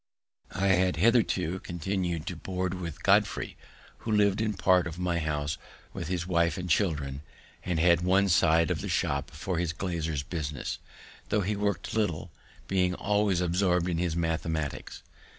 [0.55, 3.55] I had hitherto continu'd to board with Godfrey,
[3.99, 5.59] who lived in part of my house
[5.93, 7.21] with his wife and children,
[7.63, 10.79] and had one side of the shop for his glazier's business,
[11.29, 12.31] tho' he worked little,
[12.67, 15.03] being always absorbed in his mathematics.